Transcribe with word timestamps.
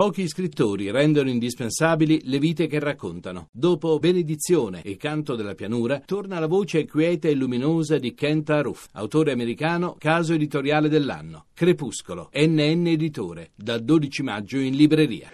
Pochi 0.00 0.26
scrittori 0.28 0.90
rendono 0.90 1.28
indispensabili 1.28 2.22
le 2.24 2.38
vite 2.38 2.66
che 2.66 2.78
raccontano. 2.78 3.48
Dopo 3.52 3.98
Benedizione 3.98 4.80
e 4.80 4.96
Canto 4.96 5.34
della 5.34 5.54
pianura, 5.54 6.00
torna 6.02 6.38
la 6.38 6.46
voce 6.46 6.86
quieta 6.86 7.28
e 7.28 7.34
luminosa 7.34 7.98
di 7.98 8.14
Kent 8.14 8.48
Aruf, 8.48 8.86
autore 8.92 9.30
americano, 9.30 9.96
caso 9.98 10.32
editoriale 10.32 10.88
dell'anno. 10.88 11.48
Crepuscolo, 11.52 12.30
NN 12.32 12.86
Editore, 12.86 13.50
dal 13.54 13.84
12 13.84 14.22
maggio 14.22 14.56
in 14.56 14.74
libreria. 14.74 15.28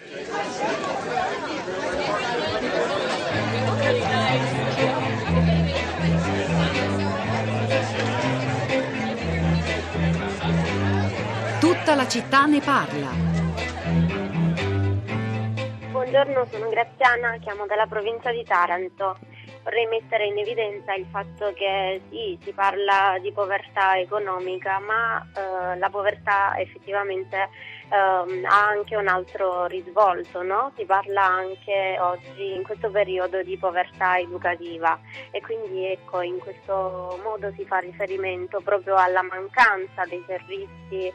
Tutta 11.61 11.95
la 11.95 12.07
città 12.09 12.45
ne 12.47 12.59
parla. 12.59 13.26
Buongiorno, 16.17 16.47
sono 16.49 16.69
Graziana, 16.69 17.37
chiamo 17.37 17.67
dalla 17.67 17.85
provincia 17.85 18.31
di 18.31 18.43
Taranto. 18.43 19.19
Vorrei 19.61 19.85
mettere 19.85 20.25
in 20.25 20.39
evidenza 20.39 20.95
il 20.95 21.05
fatto 21.11 21.53
che 21.53 22.01
sì, 22.09 22.35
si 22.41 22.53
parla 22.53 23.19
di 23.21 23.31
povertà 23.31 23.99
economica, 23.99 24.79
ma 24.79 25.21
eh, 25.21 25.77
la 25.77 25.89
povertà 25.91 26.57
effettivamente 26.57 27.37
eh, 27.37 27.95
ha 27.95 28.67
anche 28.67 28.95
un 28.95 29.07
altro 29.07 29.67
risvolto, 29.67 30.41
no? 30.41 30.71
si 30.75 30.85
parla 30.85 31.23
anche 31.23 31.97
oggi 31.99 32.55
in 32.55 32.63
questo 32.63 32.89
periodo 32.89 33.43
di 33.43 33.55
povertà 33.55 34.17
educativa 34.17 34.99
e 35.29 35.39
quindi 35.41 35.85
ecco 35.85 36.21
in 36.21 36.39
questo 36.39 37.19
modo 37.21 37.51
si 37.55 37.63
fa 37.63 37.77
riferimento 37.77 38.59
proprio 38.61 38.95
alla 38.95 39.21
mancanza 39.21 40.03
dei 40.09 40.23
servizi 40.25 41.05
eh, 41.05 41.13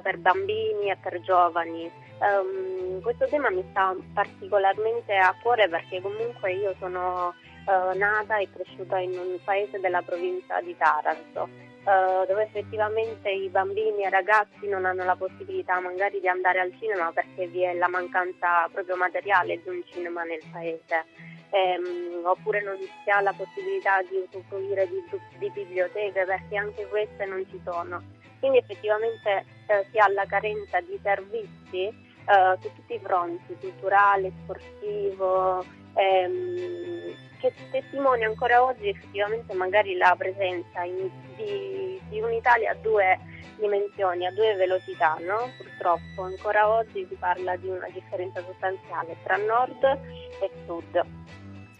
per 0.00 0.16
bambini 0.16 0.88
e 0.90 0.96
per 0.96 1.20
giovani. 1.20 2.06
Um, 2.20 3.00
questo 3.00 3.26
tema 3.28 3.48
mi 3.48 3.64
sta 3.70 3.94
particolarmente 4.12 5.14
a 5.16 5.36
cuore 5.40 5.68
perché 5.68 6.00
comunque 6.00 6.52
io 6.52 6.74
sono 6.80 7.32
uh, 7.66 7.96
nata 7.96 8.38
e 8.38 8.48
cresciuta 8.52 8.98
in 8.98 9.16
un 9.16 9.38
paese 9.44 9.78
della 9.78 10.02
provincia 10.02 10.60
di 10.60 10.76
Taranto, 10.76 11.42
uh, 11.42 12.26
dove 12.26 12.42
effettivamente 12.42 13.30
i 13.30 13.48
bambini 13.48 14.02
e 14.02 14.08
i 14.08 14.10
ragazzi 14.10 14.66
non 14.66 14.84
hanno 14.84 15.04
la 15.04 15.14
possibilità 15.14 15.78
magari 15.78 16.18
di 16.18 16.26
andare 16.26 16.58
al 16.58 16.74
cinema 16.80 17.12
perché 17.12 17.46
vi 17.46 17.62
è 17.62 17.74
la 17.74 17.88
mancanza 17.88 18.68
proprio 18.72 18.96
materiale 18.96 19.62
di 19.62 19.68
un 19.68 19.82
cinema 19.86 20.24
nel 20.24 20.42
paese. 20.50 21.36
Um, 21.50 22.26
oppure 22.26 22.62
non 22.62 22.76
si 22.76 23.10
ha 23.10 23.22
la 23.22 23.32
possibilità 23.32 24.02
di 24.02 24.22
usufruire 24.28 24.86
di, 24.86 25.02
di 25.38 25.50
biblioteche 25.50 26.24
perché 26.26 26.56
anche 26.58 26.86
queste 26.88 27.24
non 27.24 27.46
ci 27.48 27.58
sono. 27.64 28.02
Quindi 28.38 28.58
effettivamente 28.58 29.46
eh, 29.66 29.86
si 29.90 29.98
ha 29.98 30.08
la 30.08 30.26
carenza 30.26 30.78
di 30.80 30.98
servizi 31.02 32.06
uh, 32.28 32.60
su 32.60 32.70
tutti 32.74 32.94
i 32.94 33.00
fronti, 33.00 33.56
culturale, 33.60 34.32
sportivo, 34.42 35.64
ehm, 35.94 37.14
che 37.38 37.52
testimonia 37.70 38.26
ancora 38.26 38.62
oggi 38.62 38.88
effettivamente 38.88 39.54
magari 39.54 39.96
la 39.96 40.14
presenza 40.16 40.82
in, 40.82 41.08
di, 41.36 42.00
di, 42.08 42.20
un'Italia 42.20 42.72
a 42.72 42.74
due 42.74 43.18
dimensioni, 43.56 44.26
a 44.26 44.32
due 44.32 44.54
velocità, 44.54 45.16
no? 45.20 45.50
purtroppo 45.56 46.22
ancora 46.22 46.68
oggi 46.68 47.06
si 47.08 47.14
parla 47.14 47.56
di 47.56 47.68
una 47.68 47.88
differenza 47.92 48.42
sostanziale 48.44 49.16
tra 49.22 49.36
nord 49.36 49.82
e 49.84 50.50
sud. 50.66 51.00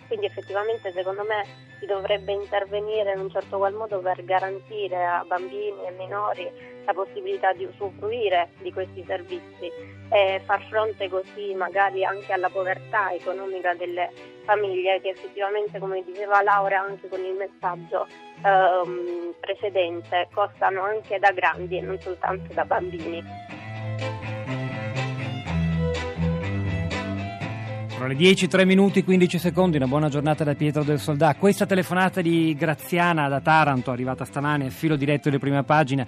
Quindi 0.06 0.27
effettivamente 0.27 0.92
secondo 0.92 1.22
me 1.24 1.44
dovrebbe 1.86 2.32
intervenire 2.32 3.12
in 3.12 3.20
un 3.20 3.30
certo 3.30 3.58
qual 3.58 3.74
modo 3.74 3.98
per 4.00 4.24
garantire 4.24 5.04
a 5.04 5.24
bambini 5.26 5.86
e 5.86 5.90
minori 5.92 6.50
la 6.84 6.92
possibilità 6.94 7.52
di 7.52 7.64
usufruire 7.64 8.50
di 8.62 8.72
questi 8.72 9.04
servizi 9.06 9.70
e 10.10 10.40
far 10.44 10.62
fronte 10.68 11.08
così 11.08 11.54
magari 11.54 12.04
anche 12.04 12.32
alla 12.32 12.48
povertà 12.48 13.12
economica 13.12 13.74
delle 13.74 14.10
famiglie 14.44 15.00
che 15.02 15.10
effettivamente, 15.10 15.78
come 15.78 16.02
diceva 16.02 16.42
Laura 16.42 16.80
anche 16.80 17.08
con 17.08 17.22
il 17.22 17.34
messaggio 17.34 18.06
ehm, 18.42 19.34
precedente, 19.38 20.28
costano 20.33 20.83
anche 20.83 21.18
da 21.18 21.30
grandi 21.33 21.77
e 21.77 21.80
non 21.83 22.00
soltanto 22.00 22.55
da 22.55 22.64
bambini. 22.64 23.22
Sono 27.98 28.11
le 28.11 28.14
10, 28.14 28.47
3 28.47 28.64
minuti, 28.64 29.03
15 29.03 29.41
secondi, 29.41 29.77
una 29.77 29.89
buona 29.89 30.09
giornata 30.09 30.45
da 30.45 30.55
Pietro 30.55 30.85
del 30.85 31.01
Soldà. 31.01 31.35
Questa 31.35 31.67
telefonata 31.67 32.20
di 32.20 32.55
Graziana 32.57 33.27
da 33.27 33.41
Taranto, 33.41 33.91
arrivata 33.91 34.25
stamane, 34.25 34.70
filo 34.70 34.95
diretto 34.95 35.31
di 35.31 35.39
prima 35.41 35.64
pagina, 35.64 36.07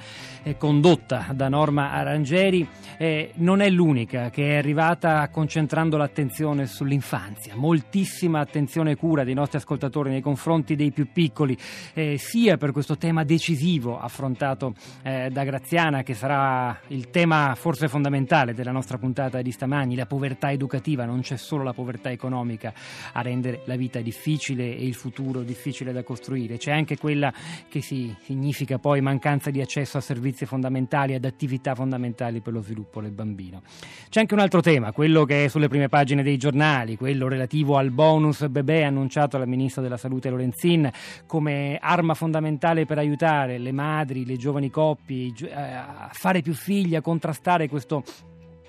condotta 0.56 1.26
da 1.32 1.48
Norma 1.48 1.90
Arangeri, 1.90 2.64
eh, 2.96 3.32
non 3.38 3.60
è 3.60 3.68
l'unica 3.68 4.30
che 4.30 4.50
è 4.50 4.58
arrivata 4.58 5.28
concentrando 5.30 5.96
l'attenzione 5.96 6.66
sull'infanzia. 6.66 7.56
Moltissima 7.56 8.38
attenzione 8.38 8.92
e 8.92 8.96
cura 8.96 9.24
dei 9.24 9.34
nostri 9.34 9.58
ascoltatori 9.58 10.10
nei 10.10 10.20
confronti 10.20 10.76
dei 10.76 10.92
più 10.92 11.10
piccoli, 11.12 11.58
eh, 11.94 12.18
sia 12.18 12.56
per 12.56 12.70
questo 12.70 12.98
tema 12.98 13.24
decisivo 13.24 13.98
affrontato 13.98 14.74
eh, 15.02 15.28
da 15.32 15.42
Graziana, 15.42 16.04
che 16.04 16.14
sarà 16.14 16.78
il 16.86 17.10
tema 17.10 17.56
forse 17.56 17.88
fondamentale 17.88 18.54
della 18.54 18.70
nostra 18.70 18.96
puntata 18.96 19.42
di 19.42 19.50
stamani, 19.50 19.96
la 19.96 20.06
povertà 20.06 20.52
educativa, 20.52 21.04
non 21.04 21.22
c'è 21.22 21.36
solo 21.36 21.64
la 21.64 21.70
povertà 21.70 21.78
economica 22.10 22.72
a 23.12 23.22
rendere 23.22 23.62
la 23.64 23.76
vita 23.76 24.00
difficile 24.00 24.76
e 24.76 24.84
il 24.84 24.94
futuro 24.94 25.42
difficile 25.42 25.92
da 25.92 26.02
costruire, 26.02 26.56
c'è 26.56 26.72
anche 26.72 26.96
quella 26.96 27.32
che 27.68 27.80
si 27.80 28.14
significa 28.22 28.78
poi 28.78 29.00
mancanza 29.00 29.50
di 29.50 29.60
accesso 29.60 29.98
a 29.98 30.00
servizi 30.00 30.46
fondamentali, 30.46 31.14
ad 31.14 31.24
attività 31.24 31.74
fondamentali 31.74 32.40
per 32.40 32.52
lo 32.52 32.62
sviluppo 32.62 33.00
del 33.00 33.12
bambino. 33.12 33.62
C'è 34.08 34.20
anche 34.20 34.34
un 34.34 34.40
altro 34.40 34.60
tema, 34.60 34.92
quello 34.92 35.24
che 35.24 35.44
è 35.44 35.48
sulle 35.48 35.68
prime 35.68 35.88
pagine 35.88 36.22
dei 36.22 36.36
giornali, 36.36 36.96
quello 36.96 37.28
relativo 37.28 37.76
al 37.76 37.90
bonus 37.90 38.46
bebè 38.48 38.82
annunciato 38.82 39.38
dal 39.38 39.48
Ministro 39.48 39.82
della 39.82 39.96
Salute 39.96 40.30
Lorenzin 40.30 40.90
come 41.26 41.78
arma 41.80 42.14
fondamentale 42.14 42.84
per 42.86 42.98
aiutare 42.98 43.58
le 43.58 43.72
madri, 43.72 44.24
le 44.24 44.36
giovani 44.36 44.70
coppie 44.70 45.32
a 45.52 46.10
fare 46.12 46.42
più 46.42 46.54
figli, 46.54 46.94
a 46.94 47.00
contrastare 47.00 47.68
questo 47.68 48.04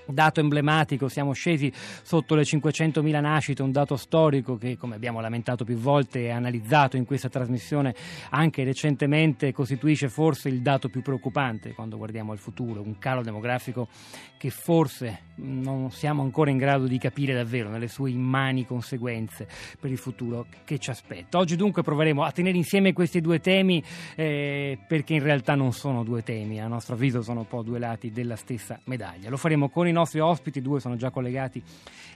dato 0.06 0.40
emblematico, 0.40 1.08
siamo 1.08 1.34
scesi 1.34 1.72
sotto 1.74 2.36
le 2.36 2.44
500.000 2.44 3.22
nascite, 3.22 3.62
un 3.62 3.72
dato 3.72 3.96
storico 3.96 4.58
che, 4.58 4.78
come 4.78 4.96
abbiamo 4.96 5.20
lamentato 5.20 5.64
più 5.64 5.78
volte 5.78 6.24
e 6.24 6.30
analizzato 6.30 6.98
in 6.98 7.06
questa 7.06 7.30
trasmissione 7.30 7.96
anche 8.30 8.64
recentemente, 8.64 9.52
costituisce 9.52 10.10
forse 10.10 10.50
il 10.50 10.62
dato 10.62 10.90
più 10.90 11.02
preoccupante 11.02 11.74
quando 11.74 11.98
guardiamo 11.98 12.32
al 12.32 12.40
futuro, 12.40 12.82
un 12.82 12.98
calo 12.98 13.22
demografico 13.22 13.88
che 14.38 14.50
forse 14.50 15.30
non 15.42 15.92
siamo 15.92 16.22
ancora 16.22 16.50
in 16.52 16.58
grado 16.58 16.86
di 16.86 16.98
capire 16.98 17.34
davvero 17.34 17.70
nelle 17.70 17.88
sue 17.88 18.12
immani 18.12 18.66
conseguenze 18.66 19.48
per 19.80 19.92
il 19.92 19.98
futuro 19.98 20.46
che 20.64 20.78
ci 20.78 20.90
aspetta. 20.90 21.38
Oggi 21.38 21.56
dunque 21.56 21.82
proveremo 21.82 22.24
a 22.24 22.32
tenere 22.32 22.58
insieme 22.58 22.94
questi 22.94 23.22
due 23.22 23.40
temi 23.40 23.84
eh, 24.16 24.78
perché 24.88 25.14
in 25.14 25.24
realtà 25.24 25.56
non 25.56 25.74
sono 25.74 26.04
due 26.04 26.24
temi, 26.24 26.62
a 26.62 26.68
nostro 26.68 26.96
avviso 26.96 27.22
sono 27.22 27.42
un 27.42 27.48
po' 27.48 27.64
due 27.64 27.80
lati 27.80 28.12
della 28.12 28.36
stessa 28.36 28.80
medaglia. 28.86 29.30
Lo 29.30 29.38
faremo 29.38 29.70
con 29.70 29.88
i 29.88 29.92
nostri 29.92 30.20
ospiti, 30.20 30.62
due 30.62 30.80
sono 30.80 30.96
già 30.96 31.10
collegati 31.10 31.62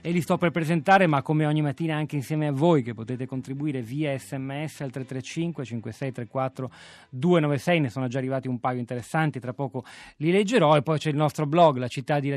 e 0.00 0.10
li 0.10 0.20
sto 0.20 0.38
per 0.38 0.50
presentare, 0.50 1.06
ma 1.06 1.22
come 1.22 1.46
ogni 1.46 1.62
mattina 1.62 1.96
anche 1.96 2.16
insieme 2.16 2.46
a 2.46 2.52
voi 2.52 2.82
che 2.82 2.94
potete 2.94 3.26
contribuire 3.26 3.82
via 3.82 4.16
sms 4.16 4.80
al 4.82 4.90
335 4.90 5.64
5634 5.64 6.70
296, 7.10 7.80
ne 7.80 7.90
sono 7.90 8.06
già 8.06 8.18
arrivati 8.18 8.46
un 8.48 8.60
paio 8.60 8.78
interessanti, 8.78 9.40
tra 9.40 9.52
poco 9.52 9.84
li 10.18 10.30
leggerò 10.30 10.76
e 10.76 10.82
poi 10.82 10.98
c'è 10.98 11.10
il 11.10 11.16
nostro 11.16 11.46
blog, 11.46 11.76
la 11.78 11.88
città 11.88 12.20
di 12.20 12.30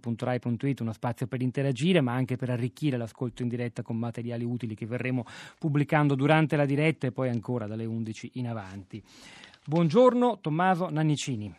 radio3.blog.rai.it, 0.00 0.80
uno 0.80 0.92
spazio 0.92 1.26
per 1.26 1.42
interagire 1.42 2.00
ma 2.00 2.12
anche 2.12 2.36
per 2.36 2.50
arricchire 2.50 2.96
l'ascolto 2.96 3.42
in 3.42 3.48
diretta 3.48 3.82
con 3.82 3.96
materiali 3.96 4.44
utili 4.44 4.74
che 4.74 4.86
verremo 4.86 5.24
pubblicando 5.58 6.14
durante 6.14 6.56
la 6.56 6.64
diretta 6.64 7.06
e 7.06 7.12
poi 7.12 7.28
ancora 7.28 7.66
dalle 7.66 7.84
11 7.84 8.32
in 8.34 8.48
avanti. 8.48 9.02
Buongiorno 9.64 10.38
Tommaso 10.40 10.88
Nannicini. 10.88 11.54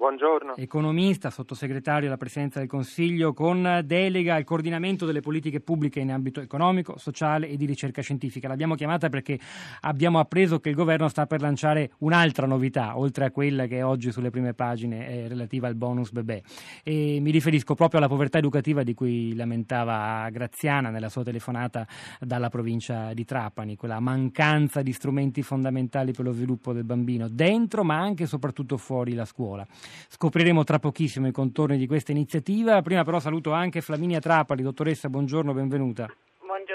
Buongiorno. 0.00 0.56
Economista, 0.56 1.28
sottosegretario 1.28 2.08
alla 2.08 2.16
Presidenza 2.16 2.58
del 2.58 2.68
Consiglio 2.68 3.34
con 3.34 3.82
delega 3.84 4.34
al 4.34 4.44
coordinamento 4.44 5.04
delle 5.04 5.20
politiche 5.20 5.60
pubbliche 5.60 6.00
in 6.00 6.10
ambito 6.10 6.40
economico, 6.40 6.96
sociale 6.96 7.50
e 7.50 7.58
di 7.58 7.66
ricerca 7.66 8.00
scientifica. 8.00 8.48
L'abbiamo 8.48 8.76
chiamata 8.76 9.10
perché 9.10 9.38
abbiamo 9.82 10.18
appreso 10.18 10.58
che 10.58 10.70
il 10.70 10.74
governo 10.74 11.06
sta 11.08 11.26
per 11.26 11.42
lanciare 11.42 11.90
un'altra 11.98 12.46
novità, 12.46 12.96
oltre 12.96 13.26
a 13.26 13.30
quella 13.30 13.66
che 13.66 13.76
è 13.76 13.84
oggi 13.84 14.10
sulle 14.10 14.30
prime 14.30 14.54
pagine 14.54 15.06
eh, 15.06 15.28
relativa 15.28 15.68
al 15.68 15.74
bonus 15.74 16.12
bebè. 16.12 16.40
E 16.82 17.18
mi 17.20 17.30
riferisco 17.30 17.74
proprio 17.74 18.00
alla 18.00 18.08
povertà 18.08 18.38
educativa 18.38 18.82
di 18.82 18.94
cui 18.94 19.34
lamentava 19.34 20.26
Graziana 20.30 20.88
nella 20.88 21.10
sua 21.10 21.24
telefonata 21.24 21.86
dalla 22.18 22.48
provincia 22.48 23.12
di 23.12 23.26
Trapani, 23.26 23.76
quella 23.76 24.00
mancanza 24.00 24.80
di 24.80 24.94
strumenti 24.94 25.42
fondamentali 25.42 26.12
per 26.12 26.24
lo 26.24 26.32
sviluppo 26.32 26.72
del 26.72 26.84
bambino, 26.84 27.28
dentro 27.28 27.84
ma 27.84 27.98
anche 27.98 28.22
e 28.22 28.26
soprattutto 28.26 28.78
fuori 28.78 29.12
la 29.12 29.26
scuola. 29.26 29.66
Scopriremo 30.08 30.64
tra 30.64 30.78
pochissimo 30.78 31.26
i 31.26 31.32
contorni 31.32 31.76
di 31.76 31.86
questa 31.86 32.12
iniziativa. 32.12 32.82
Prima 32.82 33.04
però 33.04 33.20
saluto 33.20 33.52
anche 33.52 33.80
Flaminia 33.80 34.20
Trapali. 34.20 34.62
Dottoressa, 34.62 35.08
buongiorno, 35.08 35.52
benvenuta. 35.52 36.04
Buongiorno 36.04 36.28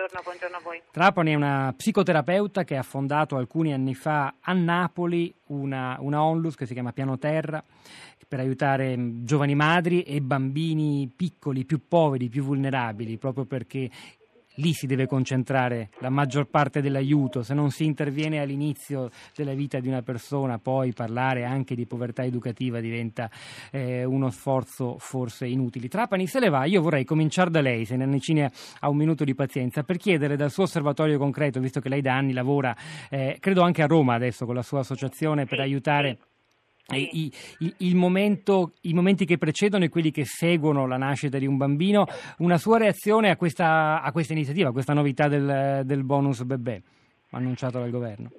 buongiorno, 0.05 0.21
buongiorno 0.23 0.57
a 0.57 0.59
voi. 0.61 0.81
Trapani 0.91 1.31
è 1.31 1.35
una 1.35 1.73
psicoterapeuta 1.75 2.63
che 2.63 2.77
ha 2.77 2.83
fondato 2.83 3.35
alcuni 3.35 3.73
anni 3.73 3.95
fa 3.95 4.35
a 4.39 4.53
Napoli 4.53 5.33
una, 5.47 5.97
una 5.99 6.23
onlus 6.23 6.55
che 6.55 6.65
si 6.65 6.73
chiama 6.73 6.91
Piano 6.91 7.17
Terra 7.17 7.63
per 8.27 8.39
aiutare 8.39 8.95
giovani 9.23 9.55
madri 9.55 10.01
e 10.01 10.21
bambini 10.21 11.11
piccoli, 11.15 11.65
più 11.65 11.87
poveri, 11.87 12.29
più 12.29 12.43
vulnerabili, 12.43 13.17
proprio 13.17 13.45
perché 13.45 13.89
lì 14.55 14.73
si 14.73 14.87
deve 14.87 15.07
concentrare 15.07 15.89
la 15.99 16.09
maggior 16.09 16.47
parte 16.47 16.81
dell'aiuto, 16.81 17.41
se 17.41 17.53
non 17.53 17.71
si 17.71 17.85
interviene 17.85 18.39
all'inizio 18.39 19.09
della 19.35 19.53
vita 19.53 19.79
di 19.79 19.87
una 19.87 20.01
persona, 20.01 20.59
poi 20.59 20.93
parlare 20.93 21.43
anche 21.43 21.75
di 21.75 21.85
povertà 21.85 22.23
educativa 22.23 22.79
diventa 22.79 23.29
eh, 23.71 24.03
uno 24.03 24.29
sforzo 24.29 24.97
forse 24.97 25.47
inutile. 25.47 25.87
Trapani 25.87 26.27
se 26.27 26.39
le 26.39 26.49
va, 26.49 26.65
io 26.65 26.81
vorrei 26.81 27.03
cominciare 27.03 27.49
da 27.49 27.61
lei, 27.61 27.85
se 27.85 27.95
Nannicini 27.95 28.43
ha 28.43 28.89
un 28.89 28.97
minuto 28.97 29.23
di 29.23 29.35
pazienza, 29.35 29.83
per 29.83 29.97
chiedere 29.97 30.35
dal 30.35 30.51
suo 30.51 30.63
osservatorio 30.63 31.17
concreto, 31.17 31.59
visto 31.59 31.79
che 31.79 31.89
lei 31.89 32.01
da 32.01 32.15
anni 32.15 32.33
lavora, 32.33 32.75
eh, 33.09 33.37
credo 33.39 33.61
anche 33.61 33.81
a 33.81 33.87
Roma 33.87 34.15
adesso 34.15 34.45
con 34.45 34.55
la 34.55 34.63
sua 34.63 34.79
associazione 34.79 35.45
per 35.45 35.59
aiutare 35.59 36.17
i, 36.93 37.31
i, 37.59 37.73
il 37.77 37.95
momento, 37.95 38.73
I 38.81 38.93
momenti 38.93 39.25
che 39.25 39.37
precedono 39.37 39.83
e 39.85 39.89
quelli 39.89 40.11
che 40.11 40.25
seguono 40.25 40.85
la 40.85 40.97
nascita 40.97 41.39
di 41.39 41.47
un 41.47 41.57
bambino, 41.57 42.05
una 42.39 42.57
sua 42.57 42.77
reazione 42.77 43.29
a 43.31 43.37
questa, 43.37 44.01
a 44.01 44.11
questa 44.11 44.33
iniziativa, 44.33 44.69
a 44.69 44.71
questa 44.71 44.93
novità 44.93 45.27
del, 45.27 45.81
del 45.85 46.03
bonus 46.03 46.43
bebè 46.43 46.81
annunciato 47.31 47.79
dal 47.79 47.89
governo? 47.89 48.31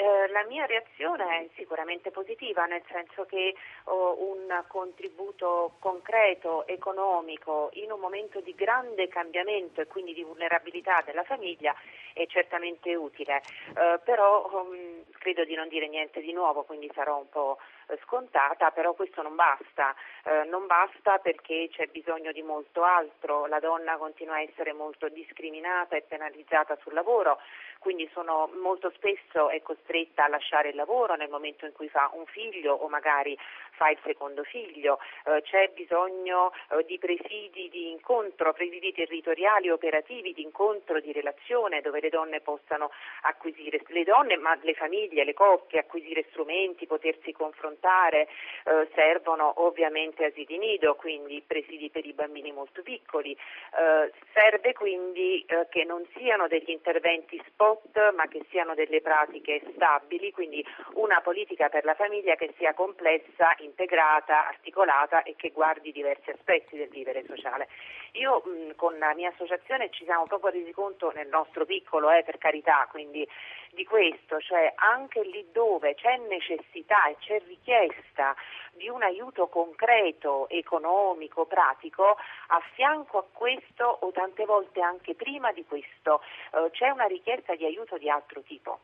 Eh, 0.00 0.28
la 0.28 0.44
mia 0.44 0.64
reazione 0.64 1.24
è 1.40 1.48
sicuramente 1.56 2.10
positiva, 2.10 2.64
nel 2.64 2.82
senso 2.90 3.26
che 3.26 3.54
oh, 3.84 4.16
un 4.30 4.64
contributo 4.66 5.72
concreto, 5.78 6.66
economico, 6.66 7.68
in 7.74 7.92
un 7.92 8.00
momento 8.00 8.40
di 8.40 8.54
grande 8.54 9.08
cambiamento 9.08 9.82
e 9.82 9.86
quindi 9.86 10.14
di 10.14 10.22
vulnerabilità 10.22 11.02
della 11.04 11.22
famiglia 11.24 11.74
è 12.14 12.24
certamente 12.28 12.94
utile. 12.94 13.42
Eh, 13.76 14.00
però 14.02 14.48
um, 14.50 15.04
credo 15.18 15.44
di 15.44 15.54
non 15.54 15.68
dire 15.68 15.86
niente 15.86 16.22
di 16.22 16.32
nuovo, 16.32 16.62
quindi 16.62 16.90
sarò 16.94 17.18
un 17.18 17.28
po' 17.28 17.58
scontata, 18.02 18.70
però 18.70 18.94
questo 18.94 19.22
non 19.22 19.34
basta, 19.34 19.94
eh, 20.24 20.44
non 20.44 20.66
basta 20.66 21.18
perché 21.18 21.68
c'è 21.70 21.86
bisogno 21.86 22.32
di 22.32 22.42
molto 22.42 22.82
altro, 22.82 23.46
la 23.46 23.60
donna 23.60 23.96
continua 23.96 24.34
a 24.34 24.42
essere 24.42 24.72
molto 24.72 25.08
discriminata 25.08 25.96
e 25.96 26.02
penalizzata 26.02 26.76
sul 26.82 26.92
lavoro, 26.92 27.38
quindi 27.78 28.08
sono, 28.12 28.50
molto 28.60 28.90
spesso 28.94 29.48
è 29.48 29.62
costretta 29.62 30.24
a 30.24 30.28
lasciare 30.28 30.68
il 30.68 30.76
lavoro 30.76 31.14
nel 31.14 31.30
momento 31.30 31.64
in 31.64 31.72
cui 31.72 31.88
fa 31.88 32.10
un 32.12 32.26
figlio 32.26 32.74
o 32.74 32.88
magari 32.88 33.36
fa 33.80 33.88
il 33.88 33.98
secondo 34.04 34.44
figlio, 34.44 34.98
eh, 35.24 35.40
c'è 35.40 35.70
bisogno 35.72 36.52
eh, 36.68 36.84
di 36.84 36.98
presidi 36.98 37.70
di 37.70 37.90
incontro, 37.90 38.52
presidi 38.52 38.92
territoriali 38.92 39.70
operativi 39.70 40.34
di 40.34 40.42
incontro, 40.42 41.00
di 41.00 41.12
relazione 41.12 41.80
dove 41.80 42.00
le 42.00 42.10
donne 42.10 42.42
possano 42.42 42.90
acquisire, 43.22 43.80
le 43.86 44.04
donne 44.04 44.36
ma 44.36 44.54
le 44.60 44.74
famiglie, 44.74 45.24
le 45.24 45.32
coppie, 45.32 45.78
acquisire 45.78 46.26
strumenti, 46.28 46.86
potersi 46.86 47.32
confrontare, 47.32 48.28
eh, 48.64 48.86
servono 48.94 49.64
ovviamente 49.64 50.26
asili 50.26 50.58
nido, 50.58 50.94
quindi 50.96 51.42
presidi 51.46 51.88
per 51.88 52.04
i 52.04 52.12
bambini 52.12 52.52
molto 52.52 52.82
piccoli, 52.82 53.32
eh, 53.32 54.12
serve 54.34 54.74
quindi 54.74 55.42
eh, 55.46 55.68
che 55.70 55.84
non 55.84 56.06
siano 56.18 56.48
degli 56.48 56.68
interventi 56.68 57.42
spot 57.46 58.12
ma 58.12 58.26
che 58.28 58.44
siano 58.50 58.74
delle 58.74 59.00
pratiche 59.00 59.62
stabili, 59.72 60.32
quindi 60.32 60.62
una 60.94 61.22
politica 61.22 61.70
per 61.70 61.84
la 61.86 61.94
famiglia 61.94 62.34
che 62.34 62.52
sia 62.58 62.74
complessa, 62.74 63.54
integrata, 63.70 64.46
articolata 64.48 65.22
e 65.22 65.34
che 65.36 65.50
guardi 65.50 65.92
diversi 65.92 66.30
aspetti 66.30 66.76
del 66.76 66.88
vivere 66.88 67.24
sociale. 67.24 67.68
Io 68.12 68.42
mh, 68.44 68.74
con 68.74 68.98
la 68.98 69.14
mia 69.14 69.30
associazione 69.30 69.90
ci 69.90 70.04
siamo 70.04 70.26
proprio 70.26 70.50
resi 70.50 70.72
conto 70.72 71.12
nel 71.12 71.28
nostro 71.28 71.64
piccolo, 71.64 72.10
eh, 72.10 72.22
per 72.24 72.38
carità, 72.38 72.86
quindi 72.90 73.26
di 73.70 73.84
questo, 73.84 74.40
cioè 74.40 74.72
anche 74.74 75.22
lì 75.22 75.46
dove 75.52 75.94
c'è 75.94 76.16
necessità 76.28 77.06
e 77.06 77.16
c'è 77.20 77.40
richiesta 77.46 78.34
di 78.72 78.88
un 78.88 79.02
aiuto 79.02 79.46
concreto, 79.46 80.48
economico, 80.48 81.46
pratico, 81.46 82.16
a 82.48 82.60
fianco 82.74 83.18
a 83.18 83.24
questo 83.32 83.98
o 84.00 84.10
tante 84.10 84.44
volte 84.44 84.80
anche 84.80 85.14
prima 85.14 85.52
di 85.52 85.64
questo 85.64 86.20
eh, 86.52 86.70
c'è 86.72 86.90
una 86.90 87.06
richiesta 87.06 87.54
di 87.54 87.64
aiuto 87.64 87.96
di 87.96 88.10
altro 88.10 88.40
tipo 88.42 88.80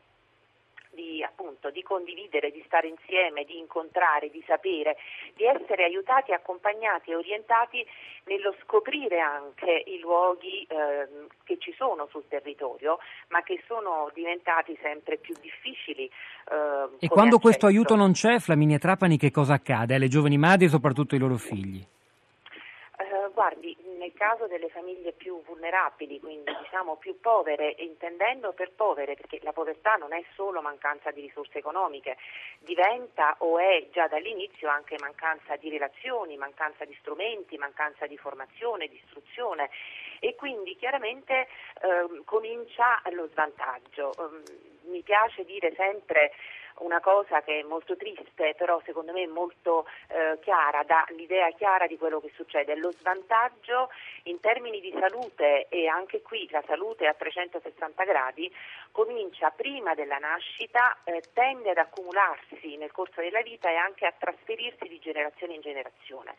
di, 0.97 1.21
appunto, 1.21 1.69
di 1.69 1.83
condividere, 1.83 2.49
di 2.49 2.63
stare 2.65 2.87
insieme, 2.87 3.43
di 3.43 3.59
incontrare, 3.59 4.31
di 4.31 4.43
sapere, 4.47 4.97
di 5.35 5.45
essere 5.45 5.83
aiutati, 5.83 6.33
accompagnati 6.33 7.11
e 7.11 7.15
orientati 7.15 7.85
nello 8.25 8.55
scoprire 8.63 9.19
anche 9.19 9.83
i 9.85 9.99
luoghi 9.99 10.65
eh, 10.67 11.27
che 11.43 11.59
ci 11.59 11.71
sono 11.77 12.07
sul 12.09 12.27
territorio, 12.27 12.97
ma 13.27 13.43
che 13.43 13.61
sono 13.67 14.09
diventati 14.15 14.75
sempre 14.81 15.17
più 15.17 15.35
difficili. 15.39 16.05
Eh, 16.05 17.05
e 17.05 17.07
quando 17.07 17.35
accesso. 17.35 17.39
questo 17.39 17.65
aiuto 17.67 17.95
non 17.95 18.13
c'è, 18.13 18.39
Flaminia 18.39 18.79
Trapani, 18.79 19.17
che 19.17 19.29
cosa 19.29 19.53
accade 19.53 19.93
alle 19.93 20.07
giovani 20.07 20.37
madri 20.37 20.65
e 20.65 20.69
soprattutto 20.69 21.13
ai 21.13 21.21
loro 21.21 21.37
figli? 21.37 21.85
Guardi, 23.37 23.77
nel 24.07 24.13
caso 24.13 24.47
delle 24.47 24.69
famiglie 24.69 25.11
più 25.11 25.43
vulnerabili, 25.43 26.19
quindi 26.21 26.55
diciamo 26.61 26.95
più 26.95 27.19
povere, 27.19 27.75
intendendo 27.79 28.53
per 28.53 28.71
povere, 28.71 29.15
perché 29.15 29.39
la 29.41 29.51
povertà 29.51 29.95
non 29.95 30.13
è 30.13 30.23
solo 30.33 30.61
mancanza 30.61 31.11
di 31.11 31.19
risorse 31.19 31.57
economiche, 31.57 32.15
diventa 32.59 33.35
o 33.39 33.59
è 33.59 33.87
già 33.91 34.07
dall'inizio 34.07 34.69
anche 34.69 34.95
mancanza 34.99 35.57
di 35.57 35.69
relazioni, 35.69 36.37
mancanza 36.37 36.85
di 36.85 36.95
strumenti, 37.01 37.57
mancanza 37.57 38.07
di 38.07 38.17
formazione, 38.17 38.87
di 38.87 38.95
istruzione 38.95 39.69
e 40.19 40.35
quindi 40.35 40.77
chiaramente 40.77 41.47
eh, 41.81 42.23
comincia 42.23 43.01
lo 43.11 43.27
svantaggio. 43.27 44.13
Eh, 44.13 44.65
mi 44.87 45.01
piace 45.01 45.43
dire 45.43 45.73
sempre 45.75 46.31
una 46.79 46.99
cosa 46.99 47.41
che 47.41 47.59
è 47.59 47.63
molto 47.63 47.95
triste, 47.95 48.53
però 48.57 48.81
secondo 48.85 49.11
me 49.11 49.25
molto 49.27 49.85
eh, 50.09 50.39
chiara, 50.41 50.83
dà 50.83 51.05
l'idea 51.09 51.49
chiara 51.51 51.87
di 51.87 51.97
quello 51.97 52.19
che 52.19 52.31
succede. 52.35 52.75
Lo 52.75 52.91
svantaggio 52.91 53.89
in 54.23 54.39
termini 54.39 54.79
di 54.79 54.93
salute 54.99 55.67
e 55.69 55.87
anche 55.87 56.21
qui 56.21 56.47
la 56.51 56.63
salute 56.65 57.07
a 57.07 57.13
360 57.13 58.03
gradi 58.03 58.53
comincia 58.91 59.49
prima 59.51 59.93
della 59.93 60.17
nascita, 60.17 60.97
eh, 61.03 61.21
tende 61.33 61.71
ad 61.71 61.77
accumularsi 61.77 62.77
nel 62.77 62.91
corso 62.91 63.21
della 63.21 63.41
vita 63.41 63.69
e 63.69 63.75
anche 63.75 64.05
a 64.05 64.13
trasferirsi 64.17 64.87
di 64.87 64.99
generazione 64.99 65.53
in 65.53 65.61
generazione. 65.61 66.35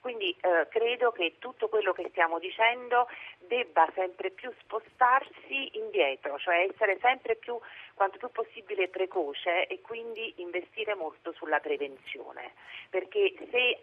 Quindi 0.00 0.34
eh, 0.40 0.66
credo 0.68 1.12
che 1.12 1.36
tutto 1.38 1.68
quello 1.68 1.92
che 1.92 2.08
stiamo 2.08 2.38
dicendo 2.38 3.06
debba 3.38 3.88
sempre 3.94 4.30
più 4.30 4.50
spostarsi 4.60 5.76
indietro, 5.76 6.38
cioè 6.38 6.68
essere 6.70 6.98
sempre 7.00 7.36
più, 7.36 7.58
quanto 7.94 8.16
più 8.16 8.30
possibile, 8.30 8.88
precoce 8.88 9.66
e 9.66 9.80
quindi 9.82 10.34
investire 10.36 10.94
molto 10.94 11.32
sulla 11.32 11.60
prevenzione. 11.60 12.52
Perché 12.88 13.34
se, 13.50 13.78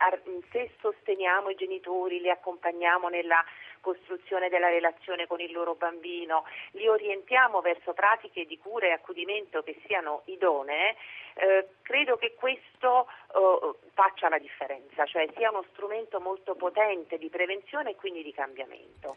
se 0.51 0.71
sosteniamo 0.79 1.49
i 1.49 1.55
genitori, 1.55 2.19
li 2.19 2.29
accompagniamo 2.29 3.09
nella 3.09 3.43
costruzione 3.79 4.49
della 4.49 4.69
relazione 4.69 5.27
con 5.27 5.39
il 5.39 5.51
loro 5.51 5.75
bambino, 5.75 6.43
li 6.71 6.87
orientiamo 6.87 7.61
verso 7.61 7.93
pratiche 7.93 8.45
di 8.45 8.57
cura 8.57 8.87
e 8.87 8.91
accudimento 8.91 9.63
che 9.63 9.79
siano 9.85 10.23
idonee, 10.25 10.95
eh, 11.35 11.67
credo 11.81 12.17
che 12.17 12.33
questo 12.35 13.07
eh, 13.33 13.89
faccia 13.93 14.27
la 14.27 14.37
differenza, 14.37 15.05
cioè 15.05 15.27
sia 15.35 15.49
uno 15.49 15.63
strumento 15.71 16.19
molto 16.19 16.55
potente 16.55 17.17
di 17.17 17.29
prevenzione 17.29 17.91
e 17.91 17.95
quindi 17.95 18.23
di 18.23 18.33
cambiamento. 18.33 19.15